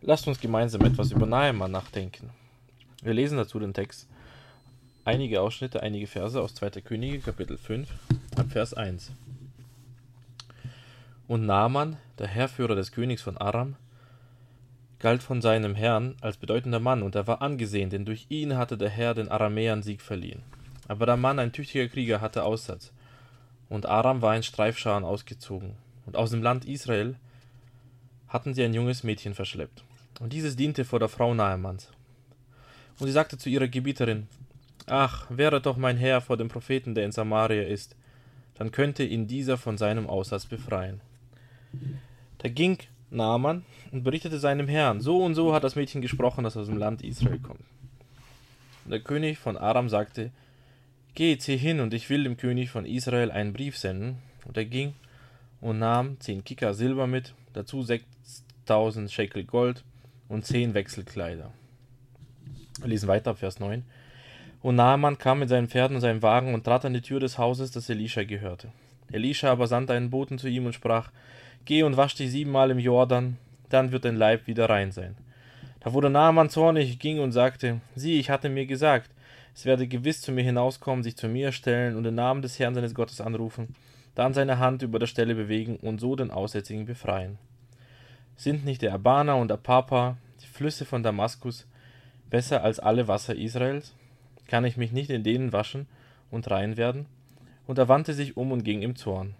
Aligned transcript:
Lasst 0.00 0.28
uns 0.28 0.40
gemeinsam 0.40 0.82
etwas 0.82 1.10
über 1.10 1.26
Naaman 1.26 1.72
nachdenken. 1.72 2.30
Wir 3.02 3.14
lesen 3.14 3.36
dazu 3.36 3.58
den 3.58 3.74
Text, 3.74 4.08
einige 5.04 5.40
Ausschnitte, 5.40 5.82
einige 5.82 6.06
Verse 6.06 6.40
aus 6.40 6.54
2. 6.54 6.82
Könige, 6.82 7.18
Kapitel 7.18 7.58
5, 7.58 7.88
ab 8.36 8.46
Vers 8.48 8.74
1. 8.74 9.10
Und 11.26 11.46
Naaman, 11.46 11.96
der 12.16 12.28
Herrführer 12.28 12.76
des 12.76 12.92
Königs 12.92 13.22
von 13.22 13.38
Aram, 13.38 13.74
galt 15.00 15.24
von 15.24 15.42
seinem 15.42 15.74
Herrn 15.74 16.14
als 16.20 16.36
bedeutender 16.36 16.80
Mann, 16.80 17.02
und 17.02 17.16
er 17.16 17.26
war 17.26 17.42
angesehen, 17.42 17.90
denn 17.90 18.04
durch 18.04 18.26
ihn 18.28 18.56
hatte 18.56 18.78
der 18.78 18.90
Herr 18.90 19.14
den 19.14 19.28
Aramäern 19.28 19.82
Sieg 19.82 20.00
verliehen. 20.00 20.42
Aber 20.86 21.06
der 21.06 21.16
Mann, 21.16 21.40
ein 21.40 21.52
tüchtiger 21.52 21.88
Krieger, 21.88 22.20
hatte 22.20 22.44
Aussatz, 22.44 22.92
und 23.68 23.86
Aram 23.86 24.22
war 24.22 24.36
in 24.36 24.44
Streifscharen 24.44 25.04
ausgezogen, 25.04 25.74
und 26.06 26.16
aus 26.16 26.30
dem 26.30 26.42
Land 26.42 26.66
Israel 26.66 27.16
hatten 28.28 28.54
sie 28.54 28.64
ein 28.64 28.74
junges 28.74 29.02
Mädchen 29.02 29.34
verschleppt. 29.34 29.84
Und 30.20 30.32
dieses 30.32 30.56
diente 30.56 30.84
vor 30.84 30.98
der 30.98 31.08
Frau 31.08 31.34
Naamanns. 31.34 31.90
Und 32.98 33.06
sie 33.06 33.12
sagte 33.12 33.38
zu 33.38 33.48
ihrer 33.48 33.68
Gebieterin, 33.68 34.26
Ach, 34.86 35.26
wäre 35.28 35.60
doch 35.60 35.76
mein 35.76 35.96
Herr 35.96 36.20
vor 36.20 36.36
dem 36.36 36.48
Propheten, 36.48 36.94
der 36.94 37.04
in 37.04 37.12
Samaria 37.12 37.62
ist, 37.62 37.94
dann 38.54 38.72
könnte 38.72 39.04
ihn 39.04 39.26
dieser 39.26 39.56
von 39.56 39.78
seinem 39.78 40.08
Aussatz 40.08 40.46
befreien. 40.46 41.00
Da 42.38 42.48
ging 42.48 42.78
Naaman 43.10 43.64
und 43.92 44.02
berichtete 44.02 44.38
seinem 44.38 44.68
Herrn, 44.68 45.00
so 45.00 45.22
und 45.22 45.34
so 45.34 45.54
hat 45.54 45.64
das 45.64 45.76
Mädchen 45.76 46.02
gesprochen, 46.02 46.44
das 46.44 46.56
aus 46.56 46.66
dem 46.66 46.76
Land 46.76 47.02
Israel 47.02 47.38
kommt. 47.38 47.64
Und 48.84 48.90
der 48.90 49.00
König 49.00 49.38
von 49.38 49.56
Aram 49.56 49.88
sagte, 49.88 50.30
Geht, 51.14 51.42
zieh 51.42 51.56
hin, 51.56 51.80
und 51.80 51.94
ich 51.94 52.08
will 52.10 52.24
dem 52.24 52.36
König 52.36 52.70
von 52.70 52.84
Israel 52.84 53.30
einen 53.30 53.52
Brief 53.52 53.76
senden. 53.76 54.18
Und 54.44 54.56
er 54.56 54.64
ging 54.64 54.94
und 55.60 55.78
nahm 55.78 56.18
zehn 56.20 56.44
Kika 56.44 56.74
Silber 56.74 57.06
mit, 57.06 57.34
dazu 57.52 57.82
sechstausend 58.68 59.10
Shekel 59.10 59.44
Gold 59.44 59.82
und 60.28 60.44
zehn 60.44 60.74
Wechselkleider. 60.74 61.50
Wir 62.80 62.88
lesen 62.88 63.08
weiter 63.08 63.34
Vers 63.34 63.60
9. 63.60 63.82
Und 64.60 64.76
Naaman 64.76 65.16
kam 65.16 65.38
mit 65.38 65.48
seinen 65.48 65.68
Pferden 65.68 65.94
und 65.94 66.02
seinem 66.02 66.20
Wagen 66.20 66.52
und 66.52 66.64
trat 66.64 66.84
an 66.84 66.92
die 66.92 67.00
Tür 67.00 67.18
des 67.18 67.38
Hauses, 67.38 67.70
das 67.70 67.88
Elisha 67.88 68.24
gehörte. 68.24 68.70
Elisha 69.10 69.50
aber 69.50 69.68
sandte 69.68 69.94
einen 69.94 70.10
Boten 70.10 70.36
zu 70.36 70.48
ihm 70.48 70.66
und 70.66 70.74
sprach: 70.74 71.10
Geh 71.64 71.82
und 71.82 71.96
wasch 71.96 72.14
dich 72.14 72.30
siebenmal 72.30 72.70
im 72.70 72.78
Jordan, 72.78 73.38
dann 73.70 73.90
wird 73.90 74.04
dein 74.04 74.16
Leib 74.16 74.46
wieder 74.46 74.68
rein 74.68 74.92
sein. 74.92 75.16
Da 75.80 75.94
wurde 75.94 76.10
Naaman 76.10 76.50
zornig, 76.50 76.98
ging 76.98 77.20
und 77.20 77.32
sagte: 77.32 77.80
Sieh, 77.94 78.20
ich 78.20 78.28
hatte 78.28 78.50
mir 78.50 78.66
gesagt, 78.66 79.10
es 79.54 79.64
werde 79.64 79.88
gewiss 79.88 80.20
zu 80.20 80.30
mir 80.30 80.44
hinauskommen, 80.44 81.02
sich 81.02 81.16
zu 81.16 81.26
mir 81.26 81.52
stellen 81.52 81.96
und 81.96 82.04
den 82.04 82.16
Namen 82.16 82.42
des 82.42 82.58
Herrn 82.58 82.74
seines 82.74 82.94
Gottes 82.94 83.22
anrufen, 83.22 83.74
dann 84.14 84.34
seine 84.34 84.58
Hand 84.58 84.82
über 84.82 84.98
der 84.98 85.06
Stelle 85.06 85.34
bewegen 85.34 85.76
und 85.76 86.00
so 86.00 86.16
den 86.16 86.30
Aussätzigen 86.30 86.84
befreien. 86.84 87.38
Sind 88.38 88.64
nicht 88.64 88.82
der 88.82 88.94
Abana 88.94 89.34
und 89.34 89.50
Apapa, 89.50 90.16
die 90.40 90.46
Flüsse 90.46 90.84
von 90.84 91.02
Damaskus, 91.02 91.66
besser 92.30 92.62
als 92.62 92.78
alle 92.78 93.08
Wasser 93.08 93.34
Israels? 93.34 93.96
Kann 94.46 94.64
ich 94.64 94.76
mich 94.76 94.92
nicht 94.92 95.10
in 95.10 95.24
denen 95.24 95.52
waschen 95.52 95.88
und 96.30 96.48
rein 96.48 96.76
werden? 96.76 97.06
Und 97.66 97.78
er 97.78 97.88
wandte 97.88 98.14
sich 98.14 98.36
um 98.36 98.52
und 98.52 98.62
ging 98.62 98.80
im 98.82 98.94
Zorn. 98.94 99.34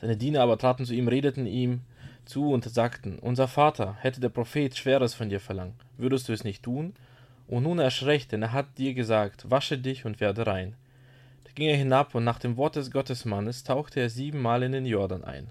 Seine 0.00 0.16
Diener 0.16 0.40
aber 0.40 0.58
traten 0.58 0.84
zu 0.84 0.92
ihm, 0.92 1.06
redeten 1.06 1.46
ihm 1.46 1.82
zu 2.24 2.50
und 2.50 2.64
sagten, 2.64 3.20
Unser 3.20 3.46
Vater, 3.46 3.94
hätte 4.00 4.20
der 4.20 4.28
Prophet 4.28 4.76
Schweres 4.76 5.14
von 5.14 5.28
dir 5.28 5.38
verlangt, 5.38 5.76
würdest 5.98 6.28
du 6.28 6.32
es 6.32 6.42
nicht 6.42 6.64
tun? 6.64 6.94
Und 7.46 7.62
nun 7.62 7.78
erschreckt, 7.78 8.32
denn 8.32 8.42
er 8.42 8.52
hat 8.52 8.76
dir 8.76 8.92
gesagt, 8.92 9.48
wasche 9.48 9.78
dich 9.78 10.04
und 10.04 10.18
werde 10.18 10.48
rein. 10.48 10.74
Da 11.44 11.52
ging 11.54 11.68
er 11.68 11.76
hinab, 11.76 12.12
und 12.16 12.24
nach 12.24 12.40
dem 12.40 12.56
Wort 12.56 12.74
des 12.74 12.90
Gottesmannes 12.90 13.62
tauchte 13.62 14.00
er 14.00 14.10
siebenmal 14.10 14.64
in 14.64 14.72
den 14.72 14.84
Jordan 14.84 15.22
ein 15.22 15.46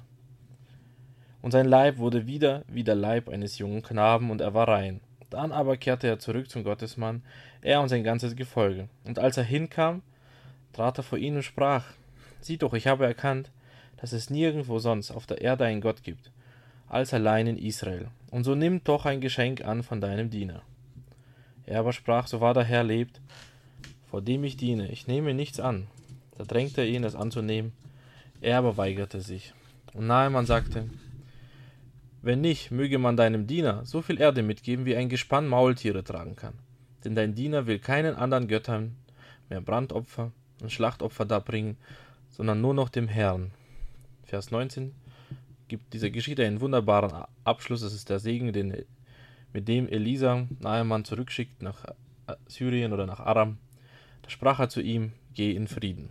und 1.46 1.52
sein 1.52 1.68
Leib 1.68 2.00
wurde 2.00 2.26
wieder 2.26 2.64
wie 2.68 2.84
der 2.84 2.96
Leib 2.96 3.30
eines 3.30 3.60
jungen 3.60 3.84
Knaben, 3.84 4.32
und 4.32 4.42
er 4.42 4.56
war 4.56 4.68
rein. 4.68 5.00
Dann 5.30 5.52
aber 5.52 5.78
kehrte 5.78 6.08
er 6.08 6.18
zurück 6.18 6.50
zum 6.50 6.64
Gottesmann, 6.64 7.22
er 7.62 7.82
und 7.82 7.90
sein 7.90 8.04
ganzes 8.04 8.36
Gefolge. 8.36 8.90
Und 9.04 9.20
als 9.20 9.38
er 9.38 9.44
hinkam, 9.44 10.02
trat 10.74 10.98
er 10.98 11.04
vor 11.04 11.20
ihn 11.20 11.36
und 11.36 11.44
sprach, 11.44 11.86
Sieh 12.42 12.58
doch, 12.58 12.74
ich 12.74 12.88
habe 12.88 13.06
erkannt, 13.06 13.52
dass 13.98 14.12
es 14.12 14.32
nirgendwo 14.32 14.80
sonst 14.80 15.12
auf 15.12 15.28
der 15.28 15.40
Erde 15.40 15.66
einen 15.66 15.82
Gott 15.82 16.02
gibt, 16.02 16.32
als 16.88 17.14
allein 17.14 17.46
in 17.46 17.60
Israel. 17.60 18.08
Und 18.32 18.44
so 18.44 18.56
nimm 18.56 18.84
doch 18.84 19.06
ein 19.06 19.22
Geschenk 19.22 19.64
an 19.64 19.84
von 19.84 20.02
deinem 20.02 20.32
Diener. 20.32 20.64
Er 21.68 21.82
aber 21.82 21.94
sprach, 21.94 22.26
so 22.26 22.42
wahr 22.42 22.56
der 22.56 22.64
Herr 22.64 22.84
lebt, 22.84 23.22
vor 24.10 24.24
dem 24.24 24.44
ich 24.46 24.58
diene, 24.58 24.90
ich 24.90 25.06
nehme 25.06 25.36
nichts 25.36 25.60
an. 25.60 25.86
Da 26.40 26.44
drängte 26.44 26.82
er 26.82 26.88
ihn, 26.88 27.04
es 27.04 27.14
anzunehmen. 27.14 27.72
Er 28.42 28.58
aber 28.58 28.78
weigerte 28.78 29.22
sich. 29.22 29.54
Und 29.94 30.08
Nahemann 30.08 30.48
sagte, 30.48 30.90
wenn 32.26 32.42
nicht, 32.42 32.72
möge 32.72 32.98
man 32.98 33.16
deinem 33.16 33.46
Diener 33.46 33.86
so 33.86 34.02
viel 34.02 34.20
Erde 34.20 34.42
mitgeben, 34.42 34.86
wie 34.86 34.96
ein 34.96 35.10
Gespann 35.10 35.48
Maultiere 35.48 36.04
tragen 36.04 36.36
kann. 36.36 36.56
Denn 37.04 37.14
dein 37.14 37.36
Diener 37.36 37.68
will 37.68 37.78
keinen 37.78 38.16
anderen 38.16 38.48
Göttern 38.48 38.96
mehr 39.48 39.62
Brandopfer 39.62 40.32
und 40.60 40.72
Schlachtopfer 40.72 41.26
darbringen, 41.26 41.78
sondern 42.32 42.62
nur 42.62 42.74
noch 42.74 42.90
dem 42.90 43.08
Herrn. 43.08 43.52
Vers 44.24 44.50
19 44.50 44.96
gibt 45.68 45.94
dieser 45.94 46.10
Geschichte 46.10 46.44
einen 46.44 46.62
wunderbaren 46.62 47.26
Abschluss. 47.44 47.84
Es 47.84 47.94
ist 47.94 48.10
der 48.10 48.18
Segen, 48.18 48.52
den, 48.54 48.86
mit 49.54 49.68
dem 49.68 49.88
Elisa 49.88 50.48
Nahemann 50.60 51.06
zurückschickt 51.06 51.62
nach 51.62 51.86
Syrien 52.48 52.92
oder 52.92 53.06
nach 53.06 53.20
Aram. 53.20 53.60
Da 54.24 54.32
sprach 54.32 54.60
er 54.60 54.70
zu 54.70 54.82
ihm: 54.82 55.12
Geh 55.36 55.52
in 55.52 55.68
Frieden. 55.68 56.10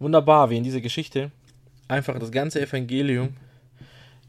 Wunderbar, 0.00 0.50
wie 0.50 0.56
in 0.56 0.64
dieser 0.64 0.80
Geschichte 0.80 1.30
einfach 1.86 2.18
das 2.18 2.32
ganze 2.32 2.60
Evangelium 2.60 3.36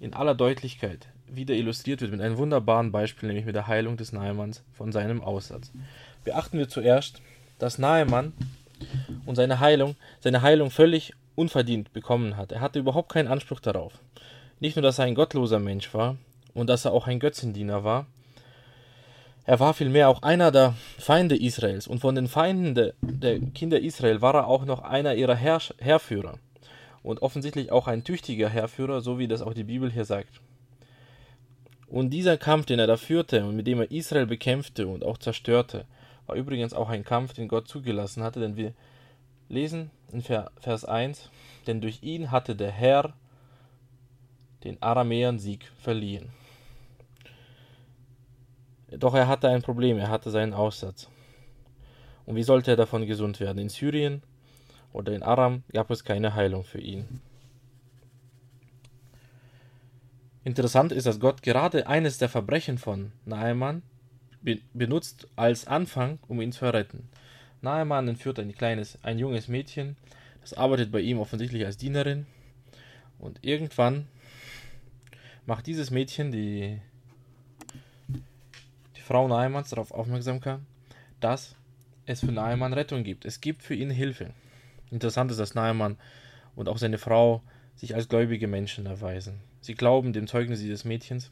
in 0.03 0.13
aller 0.13 0.35
Deutlichkeit 0.35 1.07
wieder 1.27 1.55
illustriert 1.55 2.01
wird 2.01 2.11
mit 2.11 2.21
einem 2.21 2.37
wunderbaren 2.37 2.91
Beispiel, 2.91 3.27
nämlich 3.27 3.45
mit 3.45 3.55
der 3.55 3.67
Heilung 3.67 3.97
des 3.97 4.11
Nahemanns 4.11 4.63
von 4.73 4.91
seinem 4.91 5.21
Aussatz. 5.21 5.71
Beachten 6.23 6.57
wir 6.57 6.69
zuerst, 6.69 7.21
dass 7.57 7.79
Nahemann 7.79 8.33
und 9.25 9.35
seine 9.35 9.59
Heilung, 9.59 9.95
seine 10.19 10.41
Heilung 10.41 10.69
völlig 10.69 11.13
unverdient 11.35 11.93
bekommen 11.93 12.37
hat. 12.37 12.51
Er 12.51 12.61
hatte 12.61 12.79
überhaupt 12.79 13.11
keinen 13.11 13.27
Anspruch 13.27 13.59
darauf. 13.59 13.93
Nicht 14.59 14.75
nur, 14.75 14.83
dass 14.83 14.99
er 14.99 15.05
ein 15.05 15.15
gottloser 15.15 15.59
Mensch 15.59 15.93
war 15.93 16.17
und 16.53 16.67
dass 16.69 16.85
er 16.85 16.91
auch 16.91 17.07
ein 17.07 17.19
Götzendiener 17.19 17.83
war, 17.83 18.05
er 19.45 19.59
war 19.59 19.73
vielmehr 19.73 20.07
auch 20.07 20.21
einer 20.21 20.51
der 20.51 20.73
Feinde 20.99 21.35
Israels 21.35 21.87
und 21.87 21.99
von 21.99 22.15
den 22.15 22.27
Feinden 22.27 22.75
de, 22.75 22.93
der 23.01 23.39
Kinder 23.39 23.79
Israel 23.81 24.21
war 24.21 24.35
er 24.35 24.47
auch 24.47 24.63
noch 24.63 24.81
einer 24.81 25.15
ihrer 25.15 25.35
Herr, 25.35 25.59
Herrführer 25.79 26.39
und 27.03 27.21
offensichtlich 27.21 27.71
auch 27.71 27.87
ein 27.87 28.03
tüchtiger 28.03 28.49
Herrführer, 28.49 29.01
so 29.01 29.19
wie 29.19 29.27
das 29.27 29.41
auch 29.41 29.53
die 29.53 29.65
Bibel 29.65 29.91
hier 29.91 30.05
sagt. 30.05 30.41
Und 31.87 32.09
dieser 32.09 32.37
Kampf, 32.37 32.65
den 32.65 32.79
er 32.79 32.87
da 32.87 32.97
führte 32.97 33.45
und 33.45 33.55
mit 33.55 33.67
dem 33.67 33.81
er 33.81 33.91
Israel 33.91 34.25
bekämpfte 34.25 34.87
und 34.87 35.03
auch 35.03 35.17
zerstörte, 35.17 35.85
war 36.25 36.35
übrigens 36.35 36.73
auch 36.73 36.89
ein 36.89 37.03
Kampf, 37.03 37.33
den 37.33 37.47
Gott 37.47 37.67
zugelassen 37.67 38.23
hatte, 38.23 38.39
denn 38.39 38.55
wir 38.55 38.73
lesen 39.49 39.91
in 40.11 40.21
Vers 40.21 40.85
1, 40.85 41.29
denn 41.67 41.81
durch 41.81 42.01
ihn 42.01 42.31
hatte 42.31 42.55
der 42.55 42.71
Herr 42.71 43.13
den 44.63 44.81
Aramäern 44.81 45.39
Sieg 45.39 45.69
verliehen. 45.77 46.29
Doch 48.89 49.13
er 49.13 49.27
hatte 49.27 49.49
ein 49.49 49.61
Problem, 49.61 49.97
er 49.97 50.09
hatte 50.09 50.31
seinen 50.31 50.53
Aussatz. 50.53 51.09
Und 52.25 52.35
wie 52.35 52.43
sollte 52.43 52.71
er 52.71 52.77
davon 52.77 53.05
gesund 53.05 53.39
werden? 53.39 53.57
In 53.57 53.69
Syrien 53.69 54.21
oder 54.93 55.13
in 55.13 55.23
Aram 55.23 55.63
gab 55.73 55.91
es 55.91 56.03
keine 56.03 56.35
Heilung 56.35 56.63
für 56.63 56.79
ihn. 56.79 57.21
Interessant 60.45 60.91
ist, 60.91 61.05
dass 61.07 61.19
Gott 61.19 61.41
gerade 61.41 61.87
eines 61.87 62.17
der 62.17 62.29
Verbrechen 62.29 62.77
von 62.77 63.11
Naaman 63.25 63.81
benutzt 64.73 65.27
als 65.35 65.67
Anfang, 65.67 66.19
um 66.27 66.41
ihn 66.41 66.51
zu 66.51 66.65
retten. 66.65 67.09
Naaman 67.61 68.09
entführt 68.09 68.39
ein 68.39 68.53
kleines, 68.53 68.99
ein 69.03 69.19
junges 69.19 69.47
Mädchen, 69.47 69.95
das 70.41 70.53
arbeitet 70.53 70.91
bei 70.91 70.99
ihm 70.99 71.19
offensichtlich 71.19 71.65
als 71.65 71.77
Dienerin. 71.77 72.25
Und 73.19 73.39
irgendwann 73.41 74.07
macht 75.45 75.65
dieses 75.67 75.91
Mädchen 75.91 76.31
die, 76.31 76.81
die 78.97 79.01
Frau 79.01 79.29
Naamans 79.29 79.69
darauf 79.69 79.91
aufmerksam, 79.91 80.41
dass 81.21 81.55
es 82.05 82.19
für 82.19 82.33
Naaman 82.33 82.73
Rettung 82.73 83.05
gibt. 83.05 83.23
Es 83.23 83.39
gibt 83.39 83.63
für 83.63 83.75
ihn 83.75 83.89
Hilfe. 83.89 84.33
Interessant 84.91 85.31
ist, 85.31 85.39
dass 85.39 85.55
Naaman 85.55 85.97
und 86.55 86.69
auch 86.69 86.77
seine 86.77 86.97
Frau 86.97 87.41
sich 87.75 87.95
als 87.95 88.07
gläubige 88.07 88.47
Menschen 88.47 88.85
erweisen. 88.85 89.39
Sie 89.61 89.75
glauben 89.75 90.13
dem 90.13 90.27
Zeugnis 90.27 90.59
dieses 90.59 90.85
Mädchens. 90.85 91.31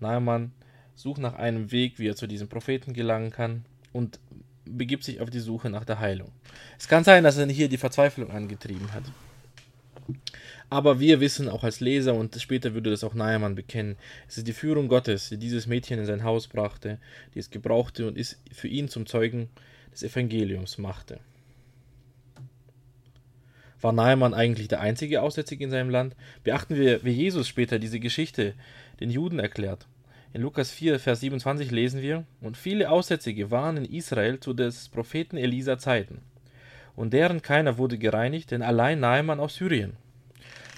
Naaman 0.00 0.52
sucht 0.94 1.20
nach 1.20 1.34
einem 1.34 1.72
Weg, 1.72 1.98
wie 1.98 2.08
er 2.08 2.16
zu 2.16 2.26
diesem 2.26 2.48
Propheten 2.48 2.92
gelangen 2.92 3.30
kann 3.30 3.64
und 3.92 4.20
begibt 4.64 5.04
sich 5.04 5.20
auf 5.20 5.30
die 5.30 5.40
Suche 5.40 5.70
nach 5.70 5.84
der 5.84 5.98
Heilung. 5.98 6.30
Es 6.78 6.88
kann 6.88 7.04
sein, 7.04 7.24
dass 7.24 7.36
er 7.36 7.46
hier 7.48 7.68
die 7.68 7.76
Verzweiflung 7.76 8.30
angetrieben 8.30 8.92
hat. 8.92 9.04
Aber 10.70 11.00
wir 11.00 11.20
wissen 11.20 11.48
auch 11.48 11.64
als 11.64 11.80
Leser, 11.80 12.14
und 12.14 12.40
später 12.40 12.74
würde 12.74 12.90
das 12.90 13.04
auch 13.04 13.14
Naaman 13.14 13.54
bekennen, 13.54 13.96
es 14.28 14.38
ist 14.38 14.46
die 14.46 14.52
Führung 14.52 14.88
Gottes, 14.88 15.28
die 15.28 15.38
dieses 15.38 15.66
Mädchen 15.66 15.98
in 15.98 16.06
sein 16.06 16.24
Haus 16.24 16.48
brachte, 16.48 16.98
die 17.34 17.38
es 17.38 17.50
gebrauchte 17.50 18.08
und 18.08 18.18
es 18.18 18.40
für 18.52 18.68
ihn 18.68 18.88
zum 18.88 19.06
Zeugen 19.06 19.48
des 19.92 20.02
Evangeliums 20.02 20.78
machte. 20.78 21.20
War 23.84 23.92
Naaman 23.92 24.32
eigentlich 24.32 24.68
der 24.68 24.80
einzige 24.80 25.20
Aussätzige 25.20 25.62
in 25.62 25.70
seinem 25.70 25.90
Land? 25.90 26.16
Beachten 26.42 26.74
wir, 26.74 27.04
wie 27.04 27.10
Jesus 27.10 27.46
später 27.46 27.78
diese 27.78 28.00
Geschichte 28.00 28.54
den 28.98 29.10
Juden 29.10 29.38
erklärt. 29.38 29.86
In 30.32 30.40
Lukas 30.40 30.70
4, 30.70 30.98
Vers 30.98 31.20
27 31.20 31.70
lesen 31.70 32.00
wir, 32.00 32.24
und 32.40 32.56
viele 32.56 32.88
Aussätzige 32.88 33.50
waren 33.50 33.76
in 33.76 33.84
Israel 33.84 34.40
zu 34.40 34.54
des 34.54 34.88
Propheten 34.88 35.36
Elisa 35.36 35.76
Zeiten. 35.76 36.22
Und 36.96 37.12
deren 37.12 37.42
keiner 37.42 37.76
wurde 37.76 37.98
gereinigt, 37.98 38.52
denn 38.52 38.62
allein 38.62 39.00
Naaman 39.00 39.38
aus 39.38 39.56
Syrien. 39.56 39.92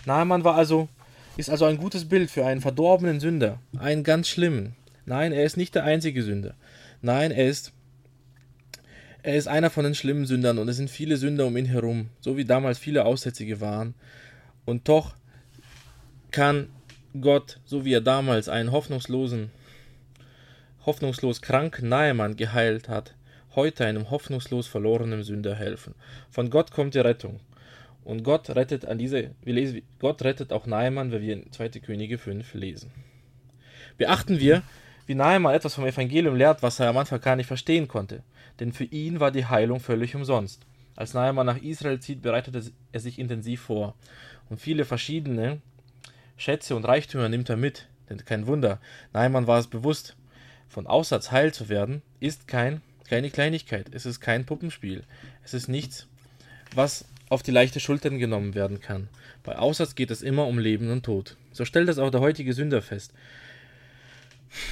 Naaman 0.04 0.42
war 0.42 0.56
also, 0.56 0.88
ist 1.36 1.48
also 1.48 1.64
ein 1.66 1.78
gutes 1.78 2.08
Bild 2.08 2.28
für 2.28 2.44
einen 2.44 2.60
verdorbenen 2.60 3.20
Sünder, 3.20 3.60
einen 3.78 4.02
ganz 4.02 4.26
schlimmen. 4.26 4.74
Nein, 5.04 5.30
er 5.30 5.44
ist 5.44 5.56
nicht 5.56 5.76
der 5.76 5.84
einzige 5.84 6.24
Sünder. 6.24 6.56
Nein, 7.02 7.30
er 7.30 7.46
ist 7.46 7.72
er 9.26 9.34
ist 9.34 9.48
einer 9.48 9.70
von 9.70 9.82
den 9.82 9.96
schlimmen 9.96 10.24
Sündern 10.24 10.56
und 10.58 10.68
es 10.68 10.76
sind 10.76 10.88
viele 10.88 11.16
Sünder 11.16 11.46
um 11.46 11.56
ihn 11.56 11.66
herum, 11.66 12.10
so 12.20 12.36
wie 12.36 12.44
damals 12.44 12.78
viele 12.78 13.04
Aussätzige 13.04 13.60
waren. 13.60 13.94
Und 14.64 14.88
doch 14.88 15.16
kann 16.30 16.68
Gott, 17.20 17.58
so 17.64 17.84
wie 17.84 17.92
er 17.92 18.00
damals 18.00 18.48
einen 18.48 18.70
hoffnungslosen, 18.70 19.50
hoffnungslos 20.84 21.42
kranken 21.42 21.88
Nahemann 21.88 22.36
geheilt 22.36 22.88
hat, 22.88 23.16
heute 23.56 23.84
einem 23.84 24.10
hoffnungslos 24.10 24.68
verlorenen 24.68 25.24
Sünder 25.24 25.56
helfen. 25.56 25.96
Von 26.30 26.48
Gott 26.48 26.70
kommt 26.70 26.94
die 26.94 27.00
Rettung. 27.00 27.40
Und 28.04 28.22
Gott 28.22 28.50
rettet 28.50 28.84
an 28.84 28.96
diese, 28.96 29.32
wir 29.42 29.54
lesen, 29.54 29.82
Gott 29.98 30.22
rettet 30.22 30.52
auch 30.52 30.66
Nahemann, 30.66 31.10
wenn 31.10 31.22
wir 31.22 31.32
in 31.32 31.50
2. 31.50 31.70
Könige 31.80 32.18
5 32.18 32.54
lesen. 32.54 32.92
Beachten 33.98 34.38
wir, 34.38 34.62
wie 35.06 35.16
Nahemann 35.16 35.56
etwas 35.56 35.74
vom 35.74 35.84
Evangelium 35.84 36.36
lehrt, 36.36 36.62
was 36.62 36.78
er 36.78 36.90
am 36.90 36.96
Anfang 36.96 37.20
gar 37.20 37.34
nicht 37.34 37.48
verstehen 37.48 37.88
konnte 37.88 38.22
denn 38.60 38.72
für 38.72 38.84
ihn 38.84 39.20
war 39.20 39.30
die 39.30 39.46
Heilung 39.46 39.80
völlig 39.80 40.14
umsonst. 40.14 40.66
Als 40.94 41.12
Naaman 41.12 41.46
nach 41.46 41.58
Israel 41.58 42.00
zieht, 42.00 42.22
bereitet 42.22 42.72
er 42.92 43.00
sich 43.00 43.18
intensiv 43.18 43.60
vor. 43.60 43.94
Und 44.48 44.60
viele 44.60 44.84
verschiedene 44.84 45.60
Schätze 46.36 46.74
und 46.74 46.84
Reichtümer 46.84 47.28
nimmt 47.28 47.50
er 47.50 47.56
mit. 47.56 47.88
Denn 48.08 48.24
kein 48.24 48.46
Wunder, 48.46 48.80
Naaman 49.12 49.46
war 49.46 49.58
es 49.58 49.66
bewusst, 49.66 50.16
von 50.68 50.86
Aussatz 50.86 51.30
heil 51.30 51.52
zu 51.52 51.68
werden, 51.68 52.02
ist 52.20 52.48
kein, 52.48 52.80
keine 53.08 53.30
Kleinigkeit. 53.30 53.88
Es 53.92 54.06
ist 54.06 54.20
kein 54.20 54.46
Puppenspiel. 54.46 55.04
Es 55.44 55.54
ist 55.54 55.68
nichts, 55.68 56.06
was 56.74 57.04
auf 57.28 57.42
die 57.42 57.50
leichte 57.50 57.80
Schultern 57.80 58.18
genommen 58.18 58.54
werden 58.54 58.80
kann. 58.80 59.08
Bei 59.42 59.58
Aussatz 59.58 59.94
geht 59.94 60.10
es 60.10 60.22
immer 60.22 60.46
um 60.46 60.58
Leben 60.58 60.90
und 60.90 61.04
Tod. 61.04 61.36
So 61.52 61.64
stellt 61.64 61.88
es 61.88 61.98
auch 61.98 62.10
der 62.10 62.20
heutige 62.20 62.52
Sünder 62.52 62.82
fest. 62.82 63.12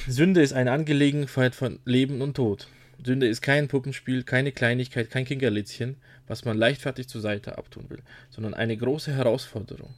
Sünde 0.07 0.41
ist 0.41 0.53
eine 0.53 0.71
Angelegenheit 0.71 1.55
von 1.55 1.79
Leben 1.85 2.21
und 2.21 2.35
Tod. 2.35 2.67
Sünde 3.03 3.27
ist 3.27 3.41
kein 3.41 3.67
Puppenspiel, 3.67 4.23
keine 4.23 4.51
Kleinigkeit, 4.51 5.09
kein 5.09 5.25
Kinkerlitzchen, 5.25 5.95
was 6.27 6.45
man 6.45 6.57
leichtfertig 6.57 7.07
zur 7.07 7.21
Seite 7.21 7.57
abtun 7.57 7.89
will, 7.89 7.99
sondern 8.29 8.53
eine 8.53 8.77
große 8.77 9.13
Herausforderung. 9.13 9.93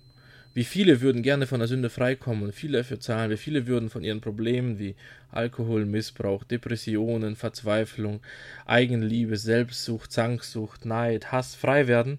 Wie 0.53 0.63
viele 0.63 1.01
würden 1.01 1.21
gerne 1.21 1.45
von 1.45 1.59
der 1.59 1.67
Sünde 1.67 1.91
freikommen 1.91 2.43
und 2.43 2.55
viel 2.55 2.71
dafür 2.71 2.99
zahlen, 2.99 3.29
wie 3.29 3.37
viele 3.37 3.67
würden 3.67 3.91
von 3.91 4.03
ihren 4.03 4.21
Problemen 4.21 4.79
wie 4.79 4.95
Alkoholmissbrauch, 5.31 6.43
Depressionen, 6.43 7.35
Verzweiflung, 7.35 8.21
Eigenliebe, 8.65 9.37
Selbstsucht, 9.37 10.11
Zanksucht, 10.11 10.83
Neid, 10.83 11.31
Hass 11.31 11.53
frei 11.53 11.87
werden? 11.87 12.17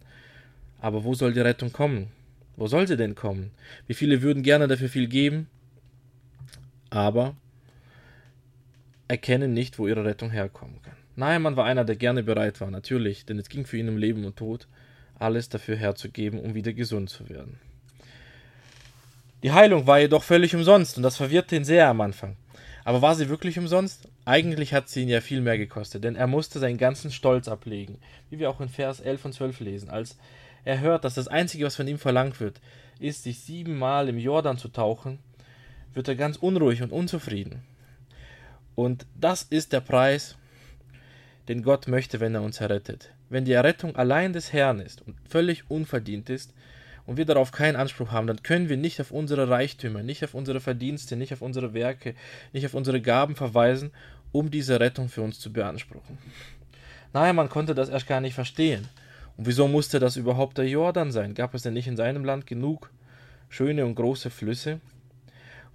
Aber 0.81 1.03
wo 1.03 1.15
soll 1.15 1.33
die 1.33 1.41
Rettung 1.41 1.73
kommen? 1.73 2.13
Wo 2.57 2.69
soll 2.69 2.87
sie 2.87 2.97
denn 2.97 3.17
kommen? 3.17 3.51
Wie 3.89 3.95
viele 3.95 4.23
würden 4.23 4.45
gerne 4.45 4.69
dafür 4.69 4.89
viel 4.89 5.09
geben? 5.09 5.49
Aber 6.91 7.35
erkennen 9.09 9.53
nicht, 9.55 9.79
wo 9.79 9.89
ihre 9.89 10.05
Rettung 10.05 10.31
herkommen 10.31 10.81
kann. 10.83 10.97
Naaman 11.17 11.57
war 11.57 11.65
einer, 11.65 11.85
der 11.85 11.97
gerne 11.97 12.23
bereit 12.23 12.61
war, 12.61 12.71
natürlich, 12.71 13.27
denn 13.27 13.39
es 13.39 13.49
ging 13.49 13.67
für 13.67 13.79
ihn 13.79 13.89
um 13.89 13.97
Leben 13.97 14.25
und 14.25 14.37
Tod, 14.37 14.69
alles 15.19 15.49
dafür 15.49 15.77
herzugeben, 15.77 16.39
um 16.39 16.55
wieder 16.55 16.73
gesund 16.73 17.11
zu 17.11 17.29
werden. 17.29 17.59
Die 19.43 19.53
Heilung 19.53 19.87
war 19.87 19.99
jedoch 19.99 20.23
völlig 20.23 20.55
umsonst 20.55 20.97
und 20.97 21.03
das 21.03 21.17
verwirrte 21.17 21.57
ihn 21.57 21.65
sehr 21.65 21.89
am 21.89 22.01
Anfang. 22.01 22.37
Aber 22.85 23.03
war 23.03 23.15
sie 23.15 23.29
wirklich 23.29 23.59
umsonst? 23.59 24.09
Eigentlich 24.25 24.73
hat 24.73 24.89
sie 24.89 25.03
ihn 25.03 25.09
ja 25.09 25.21
viel 25.21 25.41
mehr 25.41 25.59
gekostet, 25.59 26.05
denn 26.05 26.17
er 26.17 26.27
musste 26.27 26.59
seinen 26.59 26.79
ganzen 26.79 27.11
Stolz 27.11 27.49
ablegen, 27.49 27.99
wie 28.31 28.39
wir 28.39 28.51
auch 28.51 28.61
in 28.61 28.69
Vers 28.69 29.01
11 29.01 29.25
und 29.27 29.33
12 29.33 29.61
lesen, 29.61 29.91
als 29.91 30.17
er 30.65 30.81
hört, 30.81 31.05
dass 31.05 31.15
das 31.15 31.29
Einzige, 31.29 31.65
was 31.65 31.77
von 31.77 31.89
ihm 31.89 31.99
verlangt 31.99 32.41
wird, 32.41 32.61
ist, 32.99 33.23
sich 33.23 33.41
siebenmal 33.41 34.09
im 34.09 34.19
Jordan 34.19 34.59
zu 34.59 34.69
tauchen, 34.69 35.19
wird 35.95 36.09
er 36.09 36.15
ganz 36.15 36.37
unruhig 36.37 36.83
und 36.83 36.93
unzufrieden. 36.93 37.63
Und 38.79 39.07
das 39.17 39.43
ist 39.43 39.73
der 39.73 39.81
Preis, 39.81 40.37
den 41.49 41.65
Gott 41.65 41.89
möchte, 41.89 42.21
wenn 42.21 42.37
er 42.37 42.43
uns 42.43 42.61
errettet. 42.61 43.11
Wenn 43.29 43.45
die 43.45 43.51
Errettung 43.51 43.97
allein 43.97 44.33
des 44.33 44.53
Herrn 44.53 44.79
ist 44.79 45.03
und 45.03 45.17
völlig 45.29 45.69
unverdient 45.69 46.31
ist 46.31 46.55
und 47.05 47.17
wir 47.17 47.25
darauf 47.25 47.51
keinen 47.51 47.75
Anspruch 47.75 48.13
haben, 48.13 48.29
dann 48.29 48.45
können 48.45 48.69
wir 48.69 48.77
nicht 48.77 49.01
auf 49.01 49.11
unsere 49.11 49.51
Reichtümer, 49.51 50.05
nicht 50.05 50.23
auf 50.23 50.33
unsere 50.33 50.61
Verdienste, 50.61 51.17
nicht 51.17 51.33
auf 51.33 51.43
unsere 51.43 51.75
Werke, 51.75 52.15
nicht 52.53 52.67
auf 52.67 52.75
unsere 52.75 53.01
Gaben 53.01 53.35
verweisen, 53.35 53.91
um 54.31 54.49
diese 54.49 54.79
Rettung 54.79 55.09
für 55.09 55.23
uns 55.23 55.41
zu 55.41 55.53
beanspruchen. 55.53 56.17
Naja, 57.13 57.33
man 57.33 57.49
konnte 57.49 57.75
das 57.75 57.89
erst 57.89 58.07
gar 58.07 58.21
nicht 58.21 58.35
verstehen. 58.35 58.87
Und 59.37 59.49
wieso 59.49 59.67
musste 59.67 59.99
das 59.99 60.15
überhaupt 60.15 60.57
der 60.57 60.69
Jordan 60.69 61.11
sein? 61.11 61.35
Gab 61.35 61.53
es 61.53 61.63
denn 61.63 61.75
nicht 61.75 61.89
in 61.89 61.97
seinem 61.97 62.25
Land 62.25 62.47
genug 62.47 62.93
schöne 63.49 63.85
und 63.85 63.97
große 63.97 64.31
Flüsse? 64.31 64.79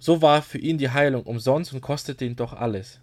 So 0.04 0.20
war 0.20 0.42
für 0.42 0.58
ihn 0.58 0.76
die 0.76 0.90
Heilung 0.90 1.22
umsonst 1.22 1.72
und 1.72 1.80
kostete 1.80 2.26
ihn 2.26 2.36
doch 2.36 2.52
alles. 2.52 3.00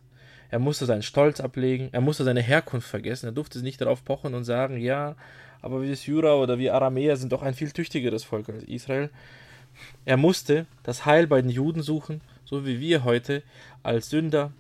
Er 0.51 0.59
musste 0.59 0.85
seinen 0.85 1.01
Stolz 1.01 1.39
ablegen, 1.39 1.89
er 1.93 1.99
musste 1.99 2.23
seine 2.23 2.43
Herkunft 2.43 2.87
vergessen, 2.87 3.25
er 3.25 3.31
durfte 3.31 3.57
nicht 3.63 3.81
darauf 3.81 4.05
pochen 4.05 4.35
und 4.35 4.43
sagen, 4.43 4.77
ja, 4.77 5.15
aber 5.63 5.81
wir 5.81 5.95
Syrer 5.95 6.37
oder 6.37 6.59
wir 6.59 6.75
Aramäer 6.75 7.17
sind 7.17 7.31
doch 7.31 7.41
ein 7.41 7.55
viel 7.55 7.71
tüchtigeres 7.71 8.23
Volk 8.23 8.49
als 8.49 8.65
Israel. 8.65 9.09
Er 10.05 10.17
musste 10.17 10.67
das 10.83 11.03
Heil 11.07 11.25
bei 11.25 11.41
den 11.41 11.49
Juden 11.49 11.81
suchen, 11.81 12.21
so 12.45 12.67
wie 12.67 12.79
wir 12.79 13.03
heute 13.03 13.41
als 13.81 14.11
Sünder 14.11 14.51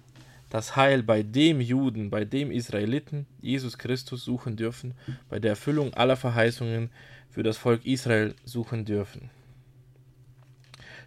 das 0.49 0.75
Heil 0.75 1.03
bei 1.03 1.21
dem 1.21 1.61
Juden, 1.61 2.09
bei 2.09 2.25
dem 2.25 2.49
Israeliten, 2.49 3.27
Jesus 3.39 3.77
Christus, 3.77 4.25
suchen 4.25 4.55
dürfen, 4.55 4.95
bei 5.29 5.37
der 5.37 5.51
Erfüllung 5.51 5.93
aller 5.93 6.17
Verheißungen 6.17 6.89
für 7.29 7.43
das 7.43 7.57
Volk 7.57 7.85
Israel 7.85 8.33
suchen 8.45 8.83
dürfen. 8.83 9.29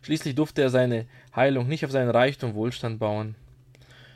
Schließlich 0.05 0.35
durfte 0.35 0.61
er 0.61 0.69
seine 0.69 1.07
Heilung 1.35 1.67
nicht 1.67 1.83
auf 1.87 1.91
seinen 1.91 2.11
Reichtum 2.11 2.51
und 2.51 2.57
Wohlstand 2.57 2.99
bauen. 2.99 3.37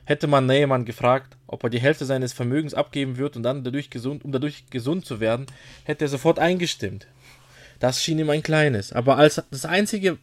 Hätte 0.04 0.26
man 0.26 0.44
Naaman 0.44 0.84
gefragt, 0.84 1.38
ob 1.46 1.64
er 1.64 1.70
die 1.70 1.80
Hälfte 1.80 2.04
seines 2.04 2.34
Vermögens 2.34 2.74
abgeben 2.74 3.16
wird 3.16 3.36
und 3.36 3.42
dann 3.42 3.64
dadurch 3.64 3.88
gesund, 3.88 4.22
um 4.22 4.30
dadurch 4.30 4.66
gesund 4.68 5.06
zu 5.06 5.18
werden, 5.18 5.46
hätte 5.84 6.04
er 6.04 6.08
sofort 6.08 6.38
eingestimmt. 6.38 7.06
Das 7.78 8.02
schien 8.02 8.18
ihm 8.18 8.28
ein 8.28 8.42
kleines, 8.42 8.92
aber 8.92 9.16
als 9.16 9.42
das 9.50 9.64
einzige, 9.64 10.18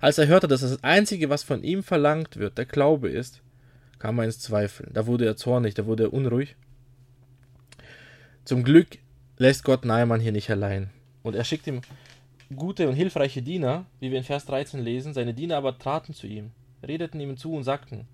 als 0.00 0.18
er 0.18 0.26
hörte, 0.26 0.48
dass 0.48 0.62
das 0.62 0.82
einzige, 0.82 1.30
was 1.30 1.44
von 1.44 1.62
ihm 1.62 1.84
verlangt 1.84 2.36
wird, 2.36 2.58
der 2.58 2.64
Glaube 2.64 3.08
ist, 3.08 3.40
kam 4.00 4.18
er 4.18 4.24
ins 4.24 4.40
Zweifeln. 4.40 4.90
Da 4.94 5.06
wurde 5.06 5.26
er 5.26 5.36
zornig, 5.36 5.74
da 5.74 5.86
wurde 5.86 6.04
er 6.04 6.12
unruhig. 6.12 6.56
Zum 8.44 8.64
Glück 8.64 8.98
lässt 9.38 9.62
Gott 9.62 9.84
Naaman 9.84 10.20
hier 10.20 10.32
nicht 10.32 10.50
allein. 10.50 10.90
Und 11.22 11.36
er 11.36 11.44
schickt 11.44 11.68
ihm 11.68 11.82
gute 12.56 12.88
und 12.88 12.94
hilfreiche 12.94 13.42
Diener, 13.42 13.86
wie 14.00 14.10
wir 14.10 14.18
in 14.18 14.24
Vers 14.24 14.46
13 14.46 14.80
lesen, 14.80 15.14
seine 15.14 15.34
Diener 15.34 15.56
aber 15.56 15.78
traten 15.78 16.14
zu 16.14 16.26
ihm, 16.26 16.50
redeten 16.86 17.20
ihm 17.20 17.36
zu 17.36 17.52
und 17.52 17.64
sagten, 17.64 18.06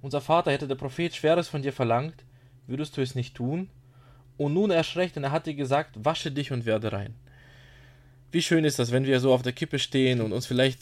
unser 0.00 0.20
Vater 0.20 0.52
hätte 0.52 0.68
der 0.68 0.76
Prophet 0.76 1.14
Schweres 1.14 1.48
von 1.48 1.62
dir 1.62 1.72
verlangt, 1.72 2.24
würdest 2.66 2.96
du 2.96 3.00
es 3.00 3.14
nicht 3.14 3.34
tun? 3.34 3.68
Und 4.36 4.54
nun 4.54 4.70
erschreckt, 4.70 5.16
denn 5.16 5.24
er 5.24 5.32
hat 5.32 5.46
dir 5.46 5.54
gesagt, 5.54 6.04
wasche 6.04 6.30
dich 6.30 6.52
und 6.52 6.64
werde 6.64 6.92
rein. 6.92 7.14
Wie 8.30 8.42
schön 8.42 8.64
ist 8.64 8.78
das, 8.78 8.92
wenn 8.92 9.06
wir 9.06 9.18
so 9.20 9.32
auf 9.32 9.42
der 9.42 9.52
Kippe 9.52 9.78
stehen 9.78 10.20
und 10.20 10.32
uns 10.32 10.46
vielleicht 10.46 10.78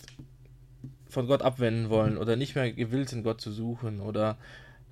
von 1.09 1.27
Gott 1.27 1.43
abwenden 1.43 1.89
wollen 1.89 2.19
oder 2.19 2.37
nicht 2.37 2.55
mehr 2.55 2.73
gewillt 2.73 3.09
sind, 3.09 3.23
Gott 3.23 3.41
zu 3.41 3.51
suchen 3.51 4.01
oder 4.01 4.37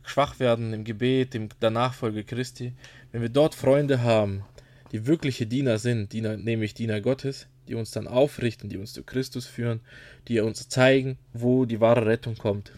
schwach 0.02 0.38
werden 0.38 0.73
im 0.73 0.85
Gebet, 0.85 1.35
in 1.35 1.49
der 1.61 1.71
Nachfolge 1.71 2.25
Christi, 2.25 2.73
wenn 3.12 3.23
wir 3.23 3.28
dort 3.28 3.54
Freunde 3.54 4.02
haben, 4.02 4.44
die 4.92 5.06
wirkliche 5.06 5.47
Diener 5.47 5.78
sind, 5.78 6.12
Diener, 6.12 6.37
nämlich 6.37 6.73
Diener 6.75 7.00
Gottes, 7.00 7.49
die 7.68 7.75
uns 7.75 7.90
dann 7.90 8.06
aufrichten, 8.06 8.68
die 8.68 8.76
uns 8.76 8.92
zu 8.92 9.02
Christus 9.02 9.47
führen, 9.47 9.80
die 10.28 10.40
uns 10.40 10.68
zeigen, 10.68 11.18
wo 11.33 11.64
die 11.64 11.80
wahre 11.80 12.06
Rettung 12.06 12.37
kommt. 12.37 12.73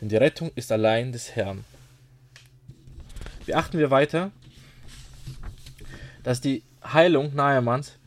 Denn 0.00 0.08
die 0.08 0.16
Rettung 0.16 0.50
ist 0.54 0.72
allein 0.72 1.12
des 1.12 1.34
Herrn. 1.34 1.64
Beachten 3.46 3.78
wir 3.78 3.90
weiter, 3.90 4.30
dass 6.22 6.40
die 6.40 6.62
Heilung 6.82 7.34
Nahemanns 7.34 7.98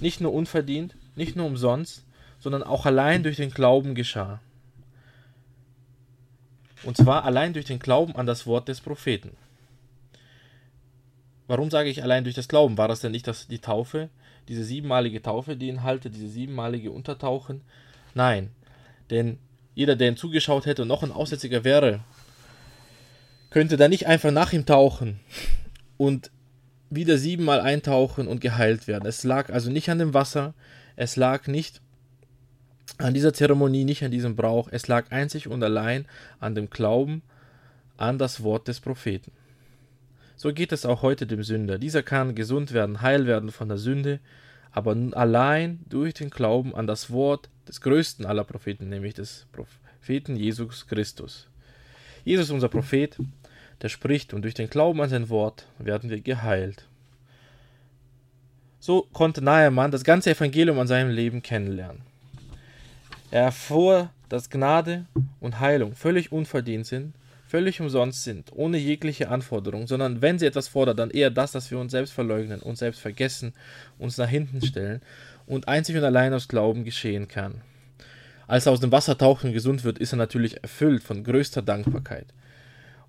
nicht 0.00 0.20
nur 0.20 0.32
unverdient, 0.32 0.96
nicht 1.16 1.36
nur 1.36 1.46
umsonst, 1.46 2.04
sondern 2.38 2.62
auch 2.62 2.86
allein 2.86 3.22
durch 3.22 3.36
den 3.36 3.50
Glauben 3.50 3.94
geschah. 3.94 4.40
Und 6.84 6.96
zwar 6.96 7.24
allein 7.24 7.52
durch 7.52 7.64
den 7.64 7.80
Glauben 7.80 8.14
an 8.14 8.26
das 8.26 8.46
Wort 8.46 8.68
des 8.68 8.80
Propheten. 8.80 9.36
Warum 11.48 11.70
sage 11.70 11.88
ich 11.88 12.02
allein 12.02 12.24
durch 12.24 12.36
das 12.36 12.46
Glauben? 12.46 12.78
War 12.78 12.88
das 12.88 13.00
denn 13.00 13.10
nicht 13.10 13.26
das, 13.26 13.48
die 13.48 13.58
Taufe, 13.58 14.10
diese 14.48 14.62
siebenmalige 14.62 15.22
Taufe, 15.22 15.56
die 15.56 15.70
Inhalte, 15.70 16.10
diese 16.10 16.28
siebenmalige 16.28 16.92
Untertauchen? 16.92 17.62
Nein, 18.14 18.50
denn 19.10 19.38
jeder, 19.74 19.96
der 19.96 20.08
ihm 20.08 20.16
zugeschaut 20.16 20.66
hätte 20.66 20.82
und 20.82 20.88
noch 20.88 21.02
ein 21.02 21.12
Aussätziger 21.12 21.64
wäre, 21.64 22.00
könnte 23.50 23.78
da 23.78 23.88
nicht 23.88 24.06
einfach 24.06 24.30
nach 24.30 24.52
ihm 24.52 24.66
tauchen 24.66 25.20
und 25.96 26.30
wieder 26.90 27.16
siebenmal 27.16 27.60
eintauchen 27.60 28.28
und 28.28 28.40
geheilt 28.40 28.86
werden. 28.86 29.06
Es 29.06 29.24
lag 29.24 29.50
also 29.50 29.70
nicht 29.70 29.88
an 29.88 29.98
dem 29.98 30.14
Wasser, 30.14 30.54
es 30.96 31.16
lag 31.16 31.46
nicht 31.46 31.80
an 32.98 33.14
dieser 33.14 33.32
Zeremonie, 33.32 33.84
nicht 33.84 34.04
an 34.04 34.10
diesem 34.10 34.36
Brauch, 34.36 34.68
es 34.70 34.88
lag 34.88 35.10
einzig 35.10 35.48
und 35.48 35.62
allein 35.62 36.06
an 36.40 36.54
dem 36.54 36.68
Glauben 36.68 37.22
an 37.96 38.18
das 38.18 38.42
Wort 38.42 38.68
des 38.68 38.80
Propheten. 38.80 39.32
So 40.38 40.52
geht 40.52 40.70
es 40.70 40.86
auch 40.86 41.02
heute 41.02 41.26
dem 41.26 41.42
Sünder. 41.42 41.78
Dieser 41.78 42.04
kann 42.04 42.36
gesund 42.36 42.72
werden, 42.72 43.02
heil 43.02 43.26
werden 43.26 43.50
von 43.50 43.68
der 43.68 43.76
Sünde, 43.76 44.20
aber 44.70 44.96
allein 45.12 45.80
durch 45.88 46.14
den 46.14 46.30
Glauben 46.30 46.76
an 46.76 46.86
das 46.86 47.10
Wort 47.10 47.48
des 47.66 47.80
größten 47.80 48.24
aller 48.24 48.44
Propheten, 48.44 48.88
nämlich 48.88 49.14
des 49.14 49.46
Propheten 49.50 50.36
Jesus 50.36 50.86
Christus. 50.86 51.48
Jesus, 52.24 52.50
unser 52.50 52.68
Prophet, 52.68 53.18
der 53.82 53.88
spricht, 53.88 54.32
und 54.32 54.42
durch 54.42 54.54
den 54.54 54.70
Glauben 54.70 55.00
an 55.00 55.08
sein 55.08 55.28
Wort 55.28 55.66
werden 55.80 56.08
wir 56.08 56.20
geheilt. 56.20 56.86
So 58.78 59.08
konnte 59.12 59.42
Nahemann 59.42 59.90
das 59.90 60.04
ganze 60.04 60.30
Evangelium 60.30 60.78
an 60.78 60.86
seinem 60.86 61.10
Leben 61.10 61.42
kennenlernen. 61.42 62.02
Er 63.32 63.42
erfuhr, 63.42 64.10
dass 64.28 64.50
Gnade 64.50 65.04
und 65.40 65.58
Heilung 65.58 65.96
völlig 65.96 66.30
unverdient 66.30 66.86
sind, 66.86 67.14
völlig 67.48 67.80
umsonst 67.80 68.24
sind, 68.24 68.52
ohne 68.54 68.76
jegliche 68.76 69.30
Anforderung, 69.30 69.86
sondern 69.86 70.20
wenn 70.20 70.38
sie 70.38 70.46
etwas 70.46 70.68
fordert, 70.68 70.98
dann 70.98 71.10
eher 71.10 71.30
das, 71.30 71.52
dass 71.52 71.70
wir 71.70 71.78
uns 71.78 71.92
selbst 71.92 72.12
verleugnen, 72.12 72.60
uns 72.60 72.78
selbst 72.78 73.00
vergessen, 73.00 73.54
uns 73.98 74.18
nach 74.18 74.28
hinten 74.28 74.60
stellen 74.60 75.00
und 75.46 75.66
einzig 75.66 75.96
und 75.96 76.04
allein 76.04 76.34
aus 76.34 76.48
Glauben 76.48 76.84
geschehen 76.84 77.26
kann. 77.26 77.62
Als 78.46 78.66
er 78.66 78.72
aus 78.72 78.80
dem 78.80 78.92
Wasser 78.92 79.16
taucht 79.16 79.44
und 79.44 79.54
gesund 79.54 79.82
wird, 79.82 79.98
ist 79.98 80.12
er 80.12 80.18
natürlich 80.18 80.62
erfüllt 80.62 81.02
von 81.02 81.24
größter 81.24 81.62
Dankbarkeit. 81.62 82.26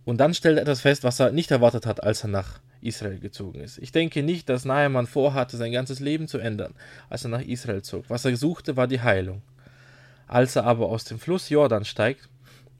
Und 0.06 0.18
dann 0.18 0.34
stellt 0.34 0.58
er 0.58 0.64
etwas 0.64 0.82
fest, 0.82 1.04
was 1.04 1.20
er 1.20 1.32
nicht 1.32 1.52
erwartet 1.52 1.86
hat, 1.86 2.02
als 2.02 2.24
er 2.24 2.30
nach 2.30 2.60
Israel 2.82 3.20
gezogen 3.20 3.60
ist. 3.60 3.78
Ich 3.80 3.92
denke 3.92 4.24
nicht, 4.24 4.48
dass 4.48 4.64
Naaman 4.64 5.06
vorhatte, 5.06 5.58
sein 5.58 5.74
ganzes 5.74 6.00
Leben 6.00 6.30
zu 6.30 6.38
ändern, 6.38 6.74
als 7.10 7.26
er 7.26 7.30
nach 7.30 7.42
Israel 7.42 7.82
zog. 7.82 8.06
Was 8.08 8.24
er 8.24 8.36
suchte, 8.38 8.78
war 8.78 8.88
die 8.88 9.02
Heilung. 9.02 9.42
Als 10.28 10.56
er 10.56 10.64
aber 10.64 10.88
aus 10.88 11.04
dem 11.04 11.20
Fluss 11.20 11.50
Jordan 11.50 11.84
steigt, 11.84 12.29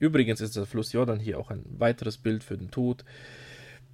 übrigens 0.00 0.40
ist 0.40 0.56
der 0.56 0.66
Fluss 0.66 0.92
Jordan 0.92 1.20
hier 1.20 1.38
auch 1.38 1.50
ein 1.50 1.64
weiteres 1.78 2.18
Bild 2.18 2.42
für 2.42 2.58
den 2.58 2.72
Tod. 2.72 3.04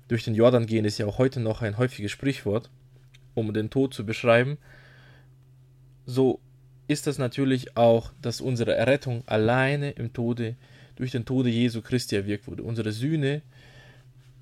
Durch 0.09 0.25
den 0.25 0.35
Jordan 0.35 0.65
gehen 0.67 0.87
ist 0.87 0.99
ja 0.99 1.07
auch 1.07 1.19
heute 1.19 1.41
noch 1.41 1.61
ein 1.61 1.77
häufiges 1.77 2.13
Sprichwort, 2.13 2.71
um 3.35 3.53
den 3.53 3.69
Tod 3.69 3.93
zu 3.93 4.07
beschreiben. 4.07 4.57
So 6.07 6.41
ist 6.89 7.07
das 7.07 7.19
natürlich 7.19 7.77
auch, 7.77 8.13
dass 8.23 8.41
unsere 8.41 8.75
Errettung 8.75 9.23
alleine 9.27 9.91
im 9.91 10.13
Tode 10.13 10.55
durch 10.95 11.11
den 11.11 11.25
Tode 11.25 11.51
Jesu 11.51 11.83
Christi 11.83 12.17
erwirkt 12.17 12.47
wurde. 12.47 12.63
Unsere 12.63 12.93
Sühne 12.93 13.43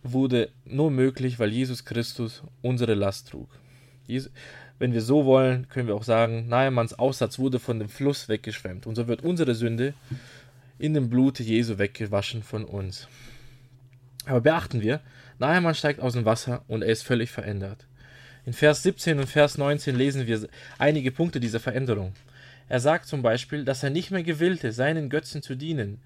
wurde 0.02 0.50
nur 0.66 0.90
möglich, 0.90 1.38
weil 1.38 1.50
Jesus 1.50 1.84
Christus 1.84 2.42
unsere 2.62 2.94
Last 2.94 3.30
trug. 3.30 3.48
Wenn 4.78 4.92
wir 4.92 5.00
so 5.00 5.24
wollen, 5.24 5.68
können 5.68 5.88
wir 5.88 5.94
auch 5.94 6.04
sagen, 6.04 6.48
Nahemanns 6.48 6.98
Aussatz 6.98 7.38
wurde 7.38 7.58
von 7.58 7.78
dem 7.78 7.88
Fluss 7.88 8.28
weggeschwemmt. 8.28 8.86
Und 8.86 8.96
so 8.96 9.08
wird 9.08 9.22
unsere 9.22 9.54
Sünde 9.54 9.94
in 10.84 10.92
dem 10.92 11.08
Blute 11.08 11.42
Jesu 11.42 11.78
weggewaschen 11.78 12.42
von 12.42 12.66
uns. 12.66 13.08
Aber 14.26 14.42
beachten 14.42 14.82
wir, 14.82 15.00
Nahemann 15.38 15.74
steigt 15.74 15.98
aus 15.98 16.12
dem 16.12 16.26
Wasser 16.26 16.62
und 16.68 16.82
er 16.82 16.90
ist 16.90 17.04
völlig 17.04 17.30
verändert. 17.30 17.86
In 18.44 18.52
Vers 18.52 18.82
17 18.82 19.18
und 19.18 19.26
Vers 19.26 19.56
19 19.56 19.96
lesen 19.96 20.26
wir 20.26 20.46
einige 20.76 21.10
Punkte 21.10 21.40
dieser 21.40 21.58
Veränderung. 21.58 22.12
Er 22.68 22.80
sagt 22.80 23.06
zum 23.06 23.22
Beispiel, 23.22 23.64
dass 23.64 23.82
er 23.82 23.88
nicht 23.88 24.10
mehr 24.10 24.22
gewillte, 24.22 24.72
seinen 24.72 25.08
Götzen 25.08 25.40
zu 25.40 25.54
dienen, 25.54 26.02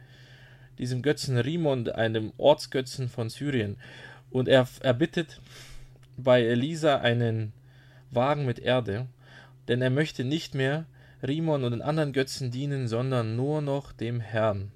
diesem 0.79 1.03
Götzen 1.03 1.39
Rimon, 1.39 1.89
einem 1.89 2.33
Ortsgötzen 2.37 3.09
von 3.09 3.31
Syrien. 3.31 3.79
Und 4.31 4.47
er 4.47 4.69
erbittet 4.81 5.41
bei 6.17 6.45
Elisa 6.45 6.99
einen 6.99 7.53
Wagen 8.13 8.47
mit 8.47 8.61
Erde, 8.61 9.09
denn 9.67 9.83
er 9.83 9.91
möchte 9.91 10.23
nicht 10.23 10.55
mehr 10.55 10.87
Rimon 11.23 11.65
und 11.65 11.73
den 11.73 11.83
anderen 11.83 12.13
Götzen 12.13 12.51
dienen, 12.51 12.89
sondern 12.89 13.37
nur 13.37 13.61
noch 13.61 13.93
dem 13.93 14.21
Herrn. 14.21 14.71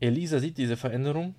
Elisa 0.00 0.38
sieht 0.40 0.58
diese 0.58 0.76
Veränderung 0.76 1.34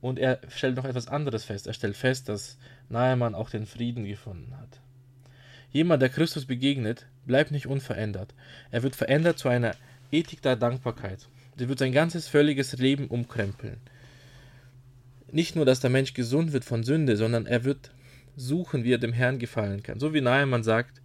und 0.00 0.18
er 0.18 0.40
stellt 0.48 0.76
noch 0.76 0.84
etwas 0.84 1.08
anderes 1.08 1.44
fest. 1.44 1.66
Er 1.66 1.72
stellt 1.72 1.96
fest, 1.96 2.28
dass 2.28 2.58
Nahemann 2.88 3.34
auch 3.34 3.50
den 3.50 3.66
Frieden 3.66 4.04
gefunden 4.04 4.56
hat. 4.56 4.80
Jemand, 5.70 6.00
der 6.00 6.08
Christus 6.08 6.46
begegnet, 6.46 7.06
bleibt 7.26 7.50
nicht 7.50 7.66
unverändert. 7.66 8.34
Er 8.70 8.82
wird 8.82 8.96
verändert 8.96 9.38
zu 9.38 9.48
einer 9.48 9.74
Ethik 10.10 10.40
der 10.40 10.56
Dankbarkeit. 10.56 11.28
Der 11.58 11.68
wird 11.68 11.78
sein 11.78 11.92
ganzes 11.92 12.28
völliges 12.28 12.72
Leben 12.78 13.08
umkrempeln. 13.08 13.78
Nicht 15.30 15.56
nur, 15.56 15.66
dass 15.66 15.80
der 15.80 15.90
Mensch 15.90 16.14
gesund 16.14 16.52
wird 16.52 16.64
von 16.64 16.84
Sünde, 16.84 17.16
sondern 17.16 17.44
er 17.44 17.64
wird 17.64 17.90
suchen, 18.36 18.84
wie 18.84 18.94
er 18.94 18.98
dem 18.98 19.12
Herrn 19.12 19.38
gefallen 19.38 19.82
kann. 19.82 20.00
So 20.00 20.14
wie 20.14 20.22
Naaman 20.22 20.62
sagt, 20.62 21.02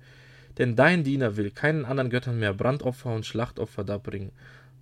denn 0.58 0.76
dein 0.76 1.04
Diener 1.04 1.38
will 1.38 1.52
keinen 1.52 1.86
anderen 1.86 2.10
Göttern 2.10 2.40
mehr 2.40 2.54
Brandopfer 2.54 3.14
und 3.14 3.26
Schlachtopfer 3.26 3.84
darbringen, 3.84 4.32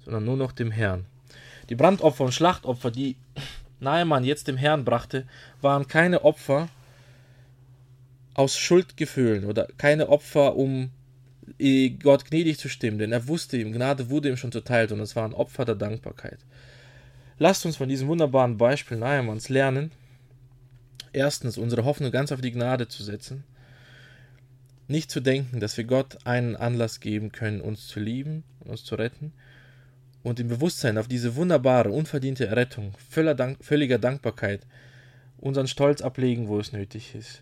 sondern 0.03 0.25
nur 0.25 0.37
noch 0.37 0.51
dem 0.51 0.71
Herrn. 0.71 1.05
Die 1.69 1.75
Brandopfer 1.75 2.25
und 2.25 2.33
Schlachtopfer, 2.33 2.91
die 2.91 3.15
Naaman 3.79 4.23
jetzt 4.23 4.47
dem 4.47 4.57
Herrn 4.57 4.85
brachte, 4.85 5.25
waren 5.61 5.87
keine 5.87 6.23
Opfer 6.23 6.69
aus 8.33 8.57
Schuldgefühlen 8.57 9.45
oder 9.45 9.67
keine 9.77 10.09
Opfer, 10.09 10.55
um 10.55 10.91
Gott 12.01 12.25
gnädig 12.25 12.59
zu 12.59 12.69
stimmen, 12.69 12.99
denn 12.99 13.11
er 13.11 13.27
wusste 13.27 13.57
ihm, 13.57 13.73
Gnade 13.73 14.09
wurde 14.09 14.29
ihm 14.29 14.37
schon 14.37 14.51
zerteilt 14.51 14.91
und 14.91 14.99
es 14.99 15.15
war 15.15 15.25
ein 15.25 15.33
Opfer 15.33 15.65
der 15.65 15.75
Dankbarkeit. 15.75 16.39
Lasst 17.39 17.65
uns 17.65 17.77
von 17.77 17.89
diesem 17.89 18.07
wunderbaren 18.07 18.57
Beispiel 18.57 18.97
Naamanns 18.97 19.49
lernen, 19.49 19.91
erstens 21.11 21.57
unsere 21.57 21.83
Hoffnung 21.83 22.11
ganz 22.11 22.31
auf 22.31 22.41
die 22.41 22.51
Gnade 22.51 22.87
zu 22.87 23.03
setzen, 23.03 23.43
nicht 24.91 25.09
zu 25.09 25.21
denken, 25.21 25.59
dass 25.59 25.77
wir 25.77 25.85
Gott 25.85 26.25
einen 26.25 26.55
Anlass 26.55 26.99
geben 26.99 27.31
können, 27.31 27.61
uns 27.61 27.87
zu 27.87 27.99
lieben, 27.99 28.43
uns 28.59 28.83
zu 28.83 28.95
retten, 28.95 29.33
und 30.23 30.39
im 30.39 30.49
Bewusstsein 30.49 30.97
auf 30.97 31.07
diese 31.07 31.35
wunderbare, 31.35 31.89
unverdiente 31.89 32.45
Errettung, 32.45 32.93
völliger 33.09 33.97
Dankbarkeit, 33.97 34.61
unseren 35.39 35.67
Stolz 35.67 36.01
ablegen, 36.01 36.47
wo 36.47 36.59
es 36.59 36.73
nötig 36.73 37.15
ist, 37.15 37.41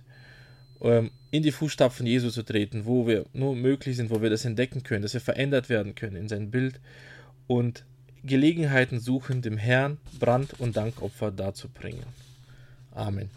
ähm, 0.81 1.11
in 1.31 1.43
die 1.43 1.51
Fußstapfen 1.51 2.05
Jesu 2.05 2.29
zu 2.29 2.43
treten, 2.43 2.85
wo 2.85 3.05
wir 3.05 3.25
nur 3.33 3.55
möglich 3.55 3.97
sind, 3.97 4.09
wo 4.09 4.21
wir 4.21 4.29
das 4.29 4.45
entdecken 4.45 4.83
können, 4.83 5.01
dass 5.01 5.13
wir 5.13 5.21
verändert 5.21 5.67
werden 5.69 5.95
können 5.95 6.15
in 6.15 6.29
sein 6.29 6.51
Bild 6.51 6.79
und 7.47 7.83
Gelegenheiten 8.23 8.99
suchen, 8.99 9.41
dem 9.41 9.57
Herrn 9.57 9.97
Brand- 10.19 10.59
und 10.59 10.77
Dankopfer 10.77 11.31
darzubringen. 11.31 12.05
Amen. 12.91 13.29